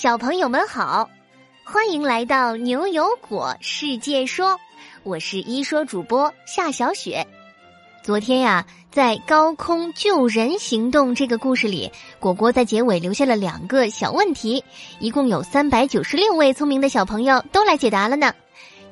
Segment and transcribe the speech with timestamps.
[0.00, 1.10] 小朋友们好，
[1.64, 4.56] 欢迎来到牛油果世界说，
[5.02, 7.26] 我是一说主播夏小雪。
[8.00, 11.90] 昨天呀，在高空救人行动这个故事里，
[12.20, 14.62] 果果在结尾留下了两个小问题，
[15.00, 18.32] 一共有三百九十六位聪明的小朋友都来解答了呢。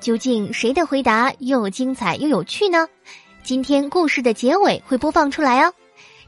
[0.01, 2.89] 究竟谁的回答又精彩又有趣呢？
[3.45, 5.73] 今天故事的结尾会播放出来哦。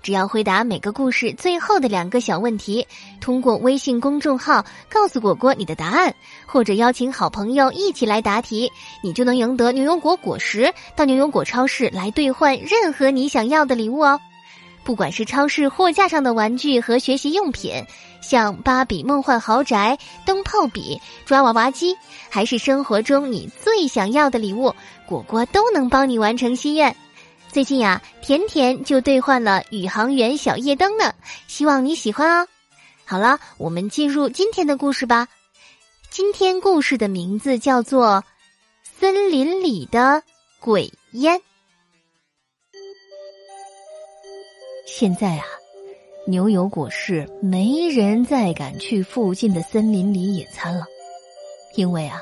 [0.03, 2.87] 只要回答每个故事最后的两个小问题，
[3.21, 6.15] 通过微信公众号告诉果果你的答案，
[6.47, 8.71] 或者邀请好朋友一起来答题，
[9.03, 14.19] 你就能赢得牛油果果实，到牛油果超市来兑换任何你想要的礼物哦。
[14.85, 17.85] 不管是超市货架上的玩具和学习用品，
[18.23, 21.95] 像芭比梦幻豪宅、灯泡笔、抓娃娃机，
[22.31, 24.75] 还是生活中你最想要的礼物，
[25.07, 26.97] 果果都能帮你完成心愿。
[27.51, 31.15] 最近呀，甜甜就兑换了宇航员小夜灯呢，
[31.47, 32.47] 希望你喜欢哦。
[33.05, 35.29] 好了，我们进入今天的故事吧。
[36.11, 38.23] 今天故事的名字叫做
[39.01, 40.23] 《森林里的
[40.61, 41.39] 鬼烟》。
[44.87, 45.45] 现在啊，
[46.27, 50.85] 牛油果市没人再敢去附近的森林里野餐了，
[51.77, 52.21] 因为啊，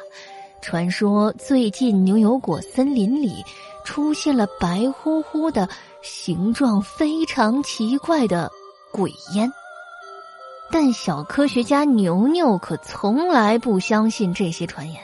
[0.62, 3.44] 传说最近牛油果森林里。
[3.86, 5.66] 出现了白乎乎的、
[6.02, 8.50] 形状非常奇怪的
[8.92, 9.50] 鬼烟，
[10.70, 15.00] 但小科学家牛牛可从来不相信这些传言。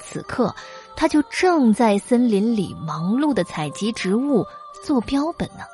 [0.00, 0.52] 此刻，
[0.96, 4.44] 他就正在森林里忙碌的采集植物
[4.82, 5.64] 做标本呢。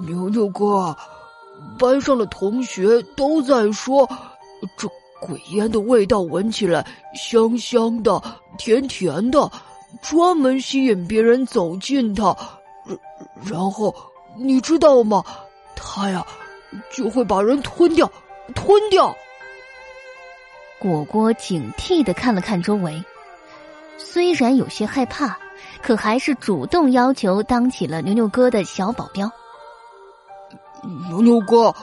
[0.00, 0.94] 牛牛哥，
[1.78, 4.06] 班上的同学都在说，
[4.76, 4.88] 这
[5.20, 8.20] 鬼烟的味道闻起来香香的、
[8.58, 9.48] 甜甜的。
[10.02, 12.36] 专门吸引别人走近它，
[13.44, 13.94] 然后
[14.36, 15.24] 你知道吗？
[15.74, 16.26] 它呀
[16.90, 18.10] 就会把人吞掉，
[18.54, 19.14] 吞掉。
[20.78, 23.02] 果果警惕的看了看周围，
[23.96, 25.38] 虽然有些害怕，
[25.82, 29.30] 可还是主动要求当起了牛牛哥的小保镖。
[31.08, 31.74] 牛牛哥，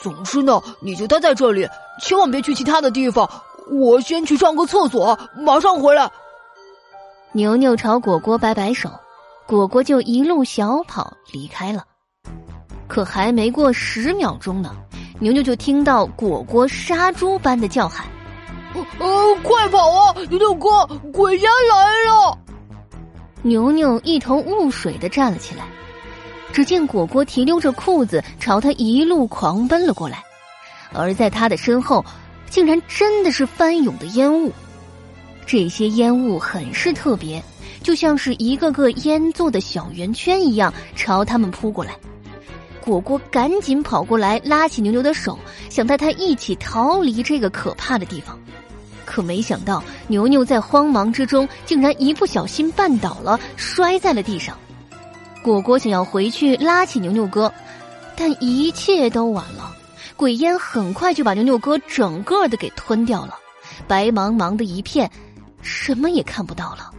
[0.00, 1.68] 总之呢，你就待在这里，
[2.00, 3.28] 千万别去其他的地方。
[3.70, 6.10] 我先去上个厕所，马上回来。
[7.32, 8.90] 牛牛朝果果摆摆手，
[9.46, 11.84] 果果就一路小跑离开了。
[12.88, 14.74] 可还没过十秒钟呢，
[15.20, 18.04] 牛牛就听到果果杀猪般的叫喊
[18.98, 22.36] ：“呃，快跑啊，牛牛哥，鬼家来了！”
[23.42, 25.68] 牛牛一头雾水的站了起来，
[26.52, 30.20] 只见果果提溜着裤子朝他一路狂奔了过来，
[30.92, 32.04] 而在他的身后，
[32.50, 34.52] 竟然真的是翻涌的烟雾。
[35.46, 37.42] 这些烟雾很是特别，
[37.82, 41.96] 就像是一个个烟做的小圆圈一样，朝他们扑过来。
[42.80, 48.38] 果果赶紧跑过来，拉起牛牛的手，想带他一起逃离这个可怕的地方。
[49.04, 54.56] 可没想到，牛牛在慌忙之中，竟然一不小心绊倒了，摔在了地上。
[55.42, 57.52] 果果想要回去拉起牛牛哥，
[58.14, 59.76] 但一切都晚了。
[60.16, 63.34] 鬼烟很快就把牛牛哥整个的给吞掉了，
[63.88, 65.10] 白茫茫的一片。
[65.62, 66.90] 什么也看不到了。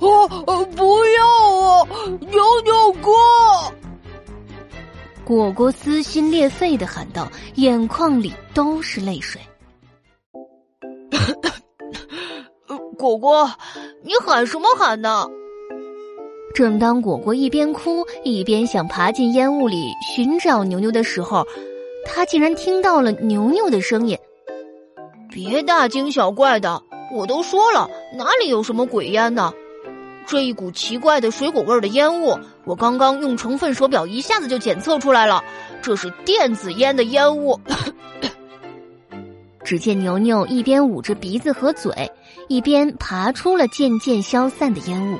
[0.00, 0.28] 哦！
[0.74, 1.26] 不要
[1.60, 1.86] 啊！
[2.20, 3.10] 牛牛哥！
[5.24, 9.40] 果果撕心裂肺的喊道，眼眶里都是泪水。
[12.98, 13.48] 果果，
[14.02, 15.28] 你喊什么喊呢？
[16.54, 21.46] 正当果果一边哭一边想爬进烟雾里寻找牛牛的时候，
[22.04, 24.18] 他竟然听到了牛牛的声音
[25.30, 29.52] ：“别大惊小怪的。”我都说了，哪里有什么鬼烟呢？
[30.26, 35.44] 这一股奇怪的水果味的烟雾，我刚刚用成分手表一下子就检测出来了，
[35.82, 37.60] 这是电子烟的烟雾。
[39.64, 42.10] 只见牛牛一边捂着鼻子和嘴，
[42.48, 45.18] 一边爬出了渐渐消散的烟雾。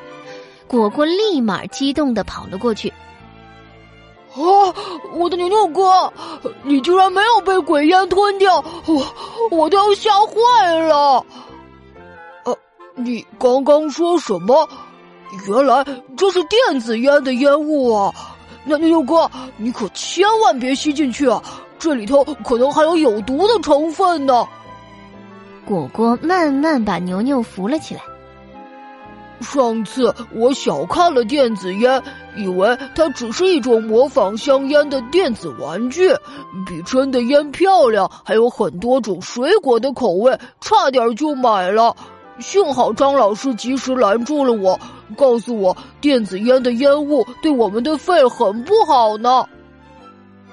[0.66, 2.88] 果果立马激动的跑了过去。
[4.34, 4.40] 啊，
[5.14, 6.12] 我的牛牛哥，
[6.62, 9.06] 你居然没有被鬼烟吞掉，我
[9.50, 11.26] 我都要吓坏了。
[12.94, 14.68] 你刚刚说什么？
[15.48, 15.84] 原来
[16.16, 18.12] 这是电子烟的烟雾啊！
[18.64, 21.42] 那牛牛哥，你可千万别吸进去啊！
[21.78, 24.46] 这里头可能还有有毒的成分呢。
[25.64, 28.02] 果果慢慢把牛牛扶了起来。
[29.40, 32.00] 上次我小看了电子烟，
[32.36, 36.10] 以为它只是一种模仿香烟的电子玩具，
[36.66, 41.96] 比真的烟漂亮，还有很多种水果的口味，差点就买了。
[42.40, 44.78] 幸好张老师及时拦住了我，
[45.16, 49.46] 告诉我电子烟的烟雾对我们的肺很不好呢。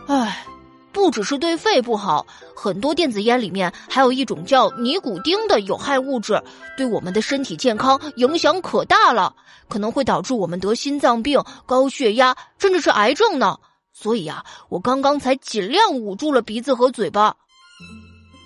[0.08, 0.46] 唉，
[0.92, 6.42] 不只是对肺不好，很多电子烟里面还有一种叫尼古丁的有害物质，
[6.78, 9.34] 对我们的身体健康影响可大了，
[9.68, 13.58] 可能会导致我们得心脏病、高血压，甚至是癌症呢。
[13.94, 17.36] 所以啊，我刚刚才尽量捂住了鼻子和嘴巴。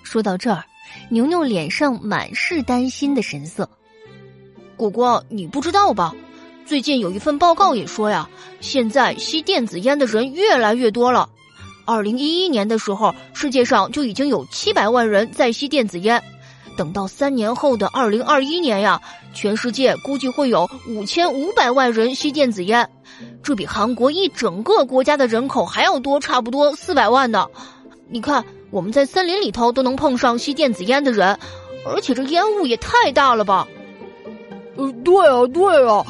[0.02, 0.64] 说到这儿，
[1.10, 3.68] 牛牛脸上满是担心的神色。
[4.76, 6.14] 果果，你不知道吧？
[6.66, 8.28] 最近有一份报告也说呀，
[8.60, 11.28] 现在吸电子烟的人越来越多了。
[11.84, 16.22] 二零一一年的时候，世界上就已经有七百万人在吸电子烟。
[16.76, 19.00] 等到三年后的二零二一年呀，
[19.32, 22.90] 全世界估计会有五千五百万人吸电子烟，
[23.42, 27.46] 这比韩国一整个国家的人口还要多，差不多四百万呢。
[28.08, 31.38] 你看，我们在森林里头都能碰上吸电子烟的人，
[31.86, 33.68] 而且这烟雾也太大了吧？
[34.76, 36.04] 呃，对啊，对啊，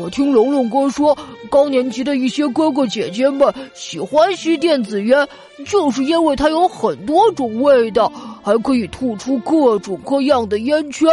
[0.00, 1.16] 我听龙龙哥说，
[1.48, 5.28] 高年级的一些哥哥姐姐们喜欢吸电子烟，
[5.64, 8.12] 就是因为它有很多种味道，
[8.42, 11.08] 还可以吐出各种各样的烟圈，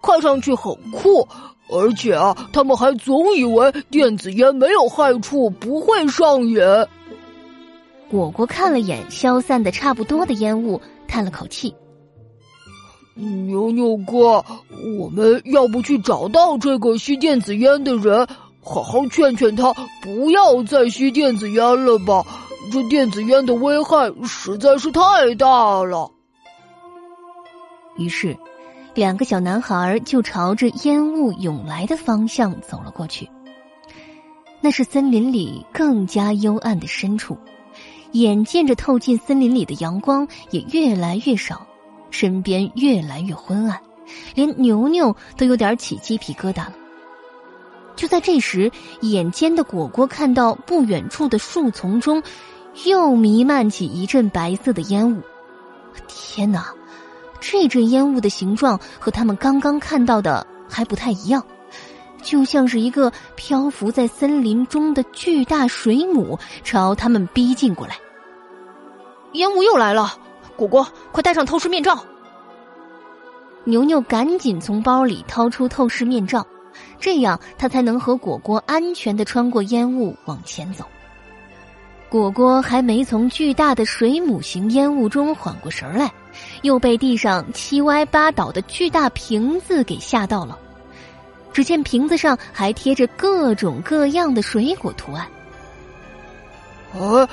[0.00, 1.28] 看上去很酷。
[1.68, 6.58] 而且啊，他们还总以为电子烟没有害处，不会上瘾。
[8.10, 11.74] 果果看了眼消散的差不多的烟雾，叹了口气。
[13.14, 14.44] 牛牛哥，
[14.98, 18.26] 我们要不去找到这个吸电子烟的人，
[18.62, 19.72] 好好劝劝他
[20.02, 22.24] 不要再吸电子烟了吧？
[22.72, 26.10] 这电子烟的危害实在是太大了。
[27.96, 28.36] 于是，
[28.94, 33.28] 两个小男孩就朝着烟雾涌来的方向走了过去。
[34.60, 37.38] 那是森林里更加幽暗的深处，
[38.12, 41.66] 眼见着透进森林里的阳光也越来越少。
[42.10, 43.78] 身边越来越昏暗，
[44.34, 46.72] 连牛牛都有点起鸡皮疙瘩了。
[47.94, 48.70] 就在这时，
[49.00, 52.22] 眼尖的果果看到不远处的树丛中，
[52.84, 55.20] 又弥漫起一阵白色的烟雾。
[56.06, 56.72] 天哪，
[57.40, 61.44] 这阵烟雾的形状和他们刚刚看到的还不太一样，
[62.26, 67.96] 就像是一个漂浮在森林中的巨大水母朝他们逼近过来。
[69.34, 70.18] 烟雾又来了。
[70.56, 72.04] 果果，快戴上透视面罩！
[73.62, 76.44] 牛牛赶紧从包里掏出透视面罩，
[76.98, 80.84] 这样他才能和果果安全的穿过烟雾往前走。
[82.08, 86.12] 果果还没从巨大的水母型烟雾中缓过神来，
[86.62, 90.58] 又被地上七歪八倒的巨大瓶子给吓到了。
[91.56, 95.26] 只见瓶子上还贴着各种各样的水果图案。
[96.92, 97.26] 啊！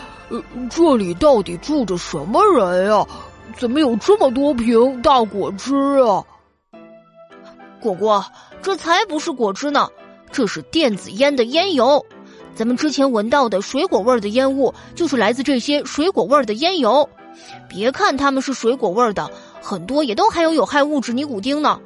[0.69, 3.05] 这里到底住着什么人呀？
[3.57, 6.23] 怎么有这么多瓶大果汁啊？
[7.81, 8.25] 果果，
[8.61, 9.89] 这才不是果汁呢，
[10.31, 12.05] 这是电子烟的烟油。
[12.55, 17.09] 咱们之前闻到的水果味儿的烟雾，就是来自这些水果味儿的烟油。
[17.67, 19.29] 别看它们是水果味儿的，
[19.61, 21.81] 很多也都含有有害物质尼古丁呢。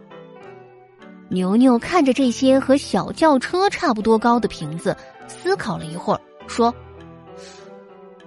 [1.29, 4.95] 牛牛看着这些和小轿车差不多高的瓶子，
[5.27, 6.73] 思考了一会儿，说。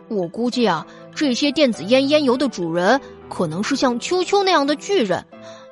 [0.09, 5.25] 我估计啊，这些电子烟烟油的主人可能是像秋秋那样的巨人，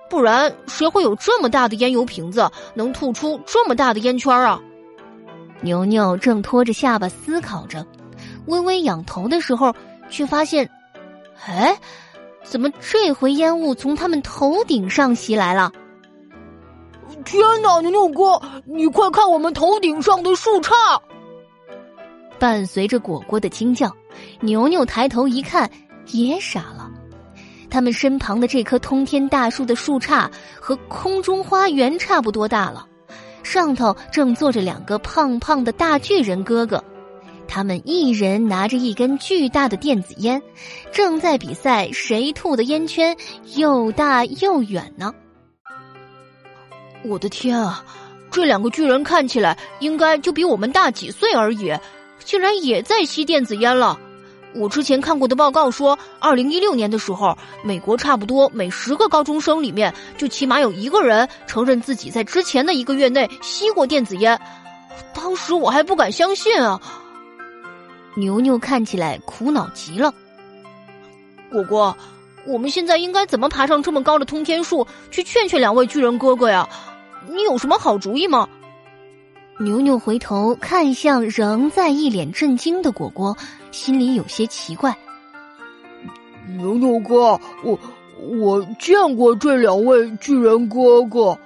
[0.08, 4.60] 不然谁会有这么大的烟油瓶子，能吐出这么大的烟圈啊？
[5.60, 7.84] 牛牛正拖着下巴思考着，
[8.46, 9.74] 微微仰头的时候，
[10.08, 10.70] 却发现，
[11.44, 11.76] 哎，
[12.44, 15.72] 怎么这回烟雾从他们头顶上袭来了？
[17.28, 20.98] 天哪，牛牛哥，你快看我们头顶上的树杈！
[22.38, 23.94] 伴随着果果的惊叫。
[24.40, 25.70] 牛牛抬头一看，
[26.06, 26.90] 也傻了。
[27.68, 32.86] 他们身旁的这棵通天大树的树杈和空中花园差不多大了，
[33.42, 36.82] 上头正坐着两个胖胖的大巨人哥哥，
[37.46, 40.42] 他们一人拿着一根巨大的电子烟，
[40.92, 43.14] 正在比赛谁吐的烟圈
[43.54, 45.12] 又大又远呢。
[47.08, 47.82] 我的天啊，
[48.30, 51.74] 这两个巨人看起来应该就比我们大几岁而已，
[52.22, 53.98] 竟然也在吸电子烟了。
[54.54, 64.38] 我之前看过的报告说，二零一六年的时候，美国差不多每十个高中生里面就起码有一个人承认自己在之前的一个月内吸过电子烟。
[65.14, 66.80] 当时我还不敢相信啊！
[68.16, 70.12] 牛牛看起来苦恼极了。
[71.50, 71.96] 果果，
[72.46, 76.68] 我们现在应该怎么爬上这么高的通天树去劝劝两位巨人哥哥呀？
[77.28, 78.48] 你有什么好主意吗？
[79.60, 83.36] 牛牛回头看向仍在一脸震惊的果果。
[83.70, 84.96] 心里有些奇怪。
[86.56, 87.78] 牛牛哥，我
[88.40, 91.36] 我见过这两位巨人哥哥。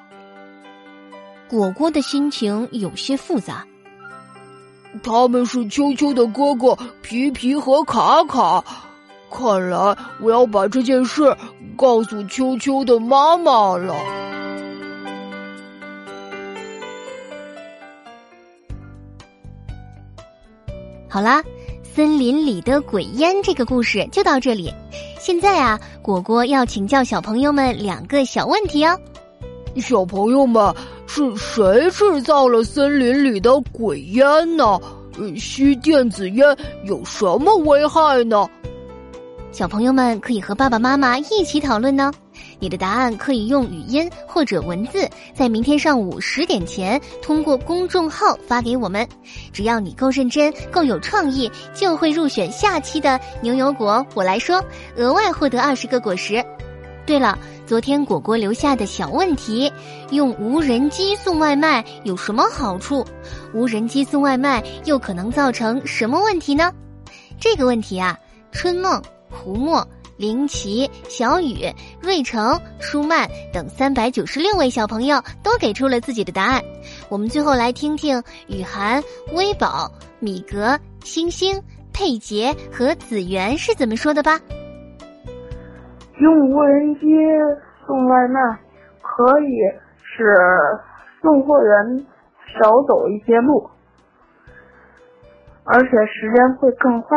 [1.49, 3.67] 果果的心情有些复杂。
[5.03, 8.63] 他们是秋秋的哥哥皮皮和卡卡，
[9.31, 11.35] 看来我要把这件事
[11.77, 13.95] 告诉秋秋的妈妈了。
[21.13, 21.45] 好啦，
[21.83, 24.73] 森林里的鬼烟这个故事就到这里。
[25.21, 28.99] 现在啊，果果要请教小朋友们两个小问题哦。
[29.77, 30.75] 小朋友们，
[31.07, 34.81] 是谁制造了森林里的鬼烟呢？
[35.37, 38.49] 吸电子烟有什么危害呢？
[39.51, 42.11] 小朋友们可以和爸爸妈妈一起讨论呢。
[42.63, 49.05] 你的答案可以用语音或者文字，在明天上午十点前通过公众号发给我们。
[49.53, 54.07] 只要你够认真、够有创意，就会入选下期的牛油果。
[54.15, 54.65] 我来说，
[54.95, 56.41] 额外获得二十个果实。
[57.05, 59.69] 对了，昨天果果留下的小问题：
[60.13, 63.05] 用无人机送外卖有什么好处？
[63.53, 66.73] 无人机送外卖又可能造成什么问题呢？
[67.41, 68.17] 这个问题啊，
[68.53, 69.85] 春梦、胡墨、
[70.17, 71.67] 林奇、小雨、
[72.01, 76.63] 瑞成、舒曼等三百九十六位小朋友都给出了自己的答案。
[77.09, 79.03] 我们最后来听听雨涵、
[79.35, 79.91] 微宝、
[80.21, 81.61] 米格、星星、
[81.93, 84.39] 佩杰和子源是怎么说的吧。
[86.21, 87.01] 用无人机
[87.87, 88.41] 送外卖
[89.01, 89.59] 可以
[90.03, 90.37] 使
[91.21, 92.07] 送货员
[92.61, 93.69] 少走一些路，
[95.65, 97.17] 而且时间会更快。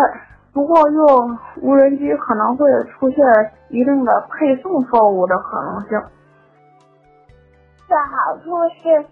[0.55, 3.25] 不过用无人机可能会出现
[3.67, 5.99] 一定的配送错误的可能性。
[7.89, 9.05] 的好处是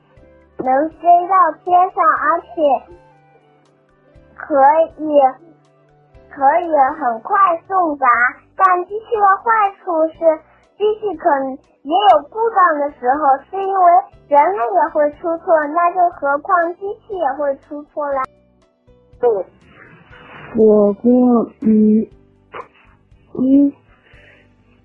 [0.64, 2.48] 能飞到天上，而且
[4.38, 4.56] 可
[4.98, 5.20] 以
[6.32, 8.08] 可以很快送达。
[8.56, 9.44] 但机器的坏
[9.84, 10.20] 处是，
[10.78, 13.92] 机器可能也有故障的时候，是因为
[14.30, 18.22] 人类也会出错，那就何况机器也会出错了。
[19.20, 19.30] 对，
[20.56, 22.08] 我过嗯
[23.34, 23.74] 嗯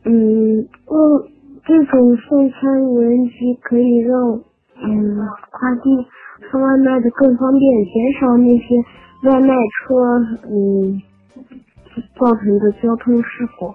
[0.04, 1.28] 嗯，用
[1.64, 4.40] 这种送餐无人机可以让
[4.82, 5.16] 嗯
[5.50, 6.06] 快递
[6.50, 8.64] 送外卖的更方便，减少那些
[9.30, 9.94] 外卖车
[10.50, 11.02] 嗯。
[12.14, 13.66] 造成的交通事故，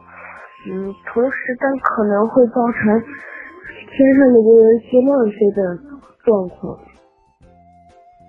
[0.69, 3.01] 嗯，同时但可能会造成
[3.91, 5.77] 天上的无人机乱飞的
[6.23, 6.79] 状况。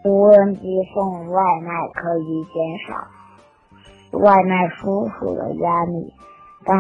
[0.05, 0.61] 无人机
[0.93, 2.57] 送外卖可以减
[2.89, 3.07] 少
[4.17, 6.13] 外卖叔叔的压力，
[6.65, 6.77] 但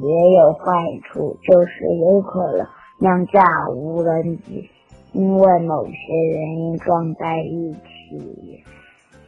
[0.00, 0.72] 也有坏
[1.04, 2.66] 处，就是有可能
[2.98, 4.68] 两架无人机
[5.12, 5.92] 因为某些
[6.32, 8.64] 原因撞在一起，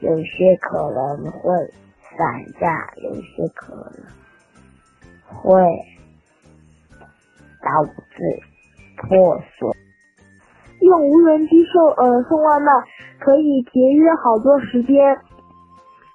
[0.01, 1.51] 有些可能会。
[2.17, 3.91] 散架有些可能
[5.27, 5.61] 会
[7.61, 8.41] 导致
[8.97, 9.73] 破损。
[10.81, 12.71] 用无人机送呃送外卖
[13.19, 15.19] 可以节约好多时间，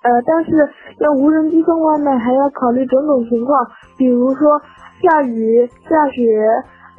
[0.01, 0.51] 呃，但是
[0.99, 4.61] 用无人机送外卖还要考虑种种情况，比如说
[5.01, 6.23] 下雨、下雪，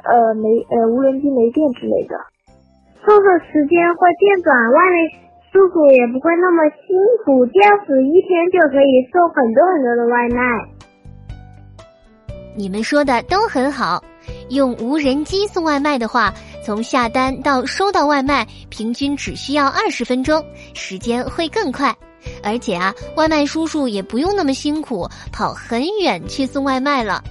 [0.03, 2.15] 呃没呃无人机没电之类的。
[3.03, 5.21] 送的时间会变短，外卖。
[5.51, 10.41] 叔叔也不会那么辛苦，这样子一天就可以送很多很多的外卖。
[12.55, 14.01] 你们说的都很好，
[14.49, 16.31] 用无人机送外卖的话，
[16.63, 20.41] 从下单到收到外卖，平均只需要二十分钟，
[20.73, 21.93] 时间会更快。
[22.43, 27.23] 而且啊，外卖叔叔也不用那么辛苦，跑很远去送外卖了。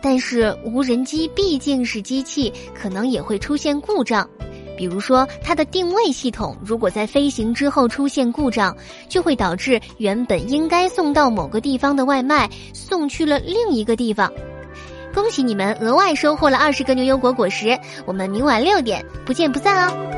[0.00, 4.28] 但是无人机毕竟是机器，可能也会出现故障。
[4.76, 8.76] 比如说，它的定位系统如果在飞行之后出现故障，
[9.08, 14.32] 就会导致原本应该送到某个地方的外卖送去了另一个地方。
[15.12, 17.76] 恭喜你们额外收获了二十个牛油果果实，
[18.06, 20.17] 我们明晚六点不见不散哦。